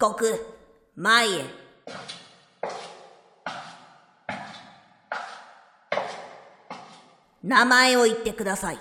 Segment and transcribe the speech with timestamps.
[0.00, 0.24] 告
[0.96, 1.44] 前へ。
[7.42, 8.78] 名前を言ってください。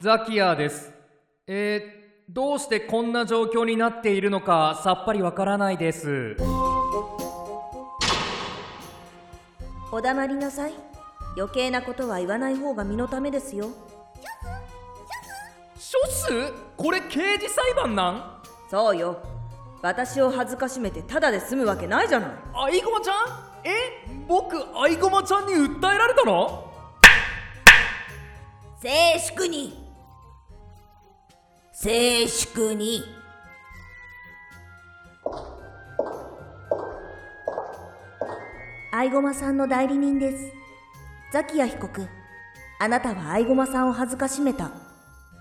[0.00, 0.92] ザキヤです。
[1.48, 6.36] えー、どうしてこんな状況になっているのかさっぱりわからないです。
[9.90, 10.74] お黙りなさい。
[11.36, 13.70] 余計なことは言わない方が身のためですよ。
[15.74, 18.35] 処数これ刑事裁判なん？
[18.70, 19.18] そうよ。
[19.82, 22.30] 私を恥ずかしめてただで済むわけないじゃない。
[22.54, 23.14] アイゴマちゃん？
[23.64, 23.70] え？
[24.26, 26.72] 僕アイゴマちゃんに訴えられたの？
[28.80, 29.86] 静粛に。
[31.72, 33.04] 静粛に。
[38.92, 40.52] 愛駒さんの代理人です。
[41.32, 42.08] ザキヤ被告
[42.78, 44.70] あなたは愛駒さんを恥ずかしめた。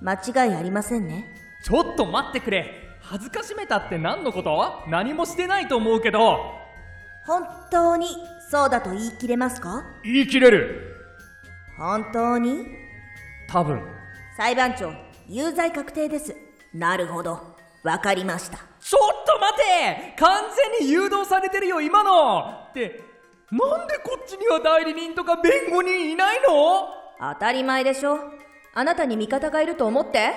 [0.00, 2.98] 間違いありませんねちょっと待ってくれ。
[3.00, 4.84] 恥ずかしめたって何のこと？
[4.88, 6.60] 何もしてないと思うけど。
[7.26, 8.08] 本当に
[8.50, 9.84] そうだと言い切れますか？
[10.02, 10.96] 言い切れる。
[11.78, 12.66] 本当に？
[13.48, 13.82] 多分。
[14.36, 14.92] 裁判長
[15.28, 16.36] 有罪確定です。
[16.74, 17.56] なるほど。
[17.82, 18.58] わかりました。
[18.80, 20.14] ちょっと待て！
[20.18, 20.42] 完
[20.80, 22.40] 全に誘導されてるよ今の。
[22.70, 23.00] って
[23.50, 26.88] なんでこっちには代理人とか弁護人いないの？
[27.34, 28.18] 当たり前でしょ。
[28.74, 30.32] あなたに味方がいると思って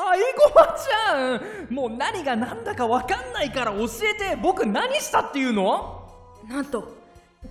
[0.00, 1.36] アイゴマちゃ
[1.70, 1.74] ん。
[1.74, 4.36] もう何が何だか分かんないから教えて。
[4.40, 6.08] 僕何したっていうの？
[6.48, 6.96] なんと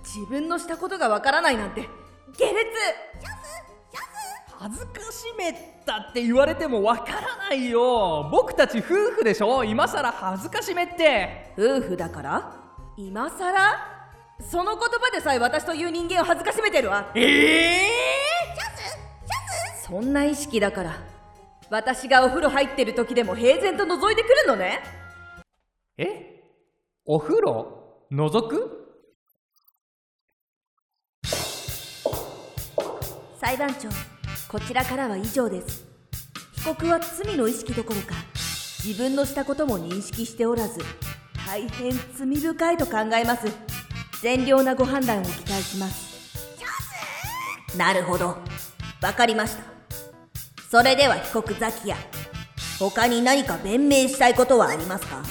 [0.02, 1.82] 自分のしたことがわからないなんて。
[2.36, 2.56] 下劣。
[4.60, 5.52] 恥ずかしめ
[5.86, 8.28] たって言われても分からないよ。
[8.32, 9.62] 僕たち夫婦でしょ？
[9.62, 11.52] 今さら恥ずかしめって。
[11.56, 12.54] 夫婦だから？
[12.96, 14.08] 今さら
[14.40, 17.12] その言葉でさえ私という人間を恥ずかしめてるわ。
[17.14, 17.88] ええ
[19.86, 20.96] そんな意識だから
[21.70, 24.80] 私がお風呂入ってる時でも平然と覗いてくるのね。
[25.98, 26.42] え？
[27.04, 28.06] お風呂？
[28.10, 28.74] 覗く？
[33.38, 33.88] 裁判長
[34.48, 35.86] こちらからは以上です。
[36.56, 38.14] 被告は罪の意識どころか
[38.84, 40.80] 自分のしたことも認識しておらず
[41.46, 43.46] 大変罪深いと考えます。
[44.22, 46.08] 善良なご判断を期待します。
[47.76, 48.38] なるほど。
[49.02, 49.67] わかりました
[50.70, 51.96] それでは被告ザキヤ。
[52.78, 55.22] 他に何か弁明したいことはありますか？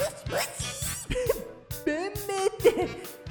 [1.85, 2.87] 弁明って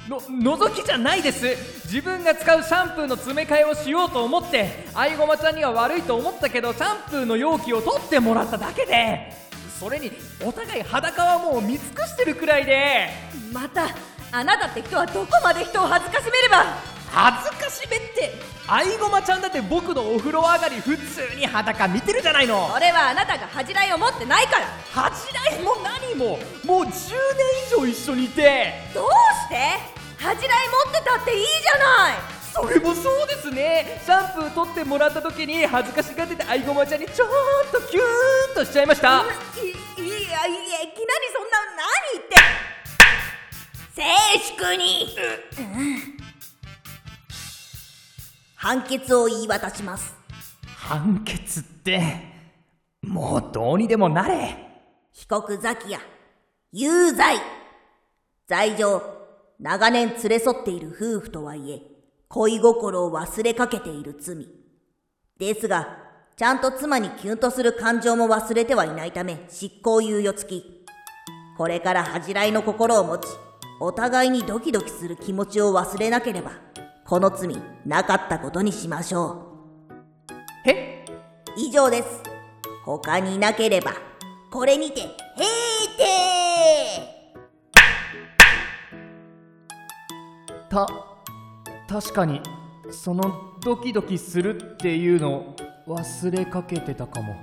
[0.09, 1.45] の覗きじゃないです。
[1.85, 9.33] 自分が使うシャンプーの詰め替えをしようと思ってアイゴマちゃんには悪いと思ったけどシャンプーの容器を取ってもらっただけで
[9.77, 13.09] それにお互い裸はもう見尽くしてるくらいで。
[13.51, 13.89] また
[14.31, 18.33] あなたって人はどこまで人を恥ずかしめれば恥ずかしめって。
[18.67, 22.69] アイゴマちゃんだって僕のお風呂上がり普通に裸見てるじゃないの。
[22.73, 24.67] それはあなたが恥じらいを持ってないから。
[24.91, 26.37] 恥じらいも何も。
[26.65, 26.91] もう10年
[27.67, 28.73] 以上一緒にいて。
[28.93, 29.79] どうして？
[30.19, 32.15] 恥じらい持ってたっていいじゃない。
[32.53, 34.01] それもそうですね。
[34.03, 37.29] シャンプー取ってもらった時に恥ずかしがっててアイゴマちゃんにちょっ
[37.71, 38.03] とキュー
[38.51, 39.23] ンとしちゃいました。
[39.55, 42.35] いいやいやいきなりそんな何言って
[43.95, 44.03] 静
[44.55, 45.15] 粛に、
[48.59, 50.15] 判決を言い渡します。
[50.65, 52.01] 判決って
[53.03, 54.57] もうどうにでもなれ。
[55.13, 55.99] 被告ザキヤ
[56.71, 57.37] 有罪。
[58.47, 59.03] 罪状
[59.59, 61.81] 長年連れ添っている夫婦とはいえ
[62.29, 64.47] 恋心を忘れかけている罪。
[65.37, 65.95] ですが
[66.35, 70.85] ちゃんと妻にキュンとする感情も忘れてはいないため執行猶予付き。
[71.59, 73.27] これから恥じらいの心を持ち
[73.79, 76.53] お互いにドキドキする気持ちを忘れなければ
[77.07, 80.69] この罪なかったことにしましょう。
[80.69, 81.05] え？
[81.55, 82.21] 以上です。
[82.83, 83.93] 他になければ
[84.51, 85.03] これにて
[85.37, 85.47] 閉
[85.97, 86.03] 廷。
[90.69, 90.85] た
[91.87, 92.41] 確かに
[92.91, 95.55] そのドキドキするっていうの
[95.87, 97.35] 忘れかけてたかも。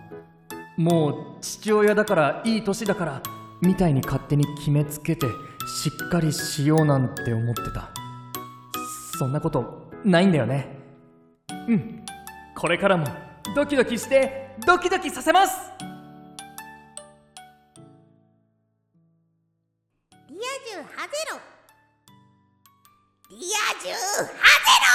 [0.77, 3.23] もう父親だからいい年だから
[3.63, 8.04] みたいに勝手に決めつけてしっかりしようなんて思ってた
[9.19, 10.67] そんなことないんだよね。
[11.69, 12.05] うん。
[12.57, 13.07] これからも
[13.55, 15.57] ドキドキしてドキドキさせます。
[20.29, 21.39] リア充ハゼロ。
[23.31, 23.39] リア
[23.83, 24.94] 充ハゼロ。